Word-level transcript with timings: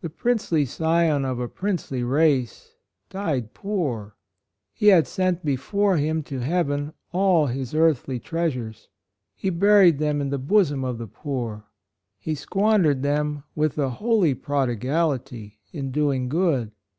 The 0.00 0.08
prince 0.08 0.50
ly 0.50 0.64
scion 0.64 1.26
of 1.26 1.38
a 1.38 1.46
princely 1.46 2.02
race 2.02 2.74
died 3.10 3.52
poor. 3.52 4.16
He 4.72 4.86
had 4.86 5.06
sent 5.06 5.44
before 5.44 5.98
him 5.98 6.22
to 6.22 6.38
heaven 6.38 6.94
all 7.12 7.48
his 7.48 7.74
earthly 7.74 8.18
treasures. 8.18 8.88
He 9.36 9.50
buried 9.50 9.98
them 9.98 10.22
in 10.22 10.30
the 10.30 10.38
bosom 10.38 10.84
of 10.84 10.96
the 10.96 11.06
poor. 11.06 11.66
He 12.18 12.34
squandered 12.34 13.02
them 13.02 13.44
with 13.54 13.76
a 13.76 13.90
holy 13.90 14.34
prodi 14.34 14.78
gality 14.80 15.58
in 15.70 15.90
doing 15.90 16.30
good. 16.30 16.72